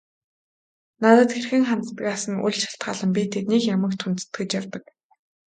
[1.01, 4.83] Надад хэрхэн ханддагаас нь үл шалтгаалан би тэднийг ямагт хүндэтгэж явдаг.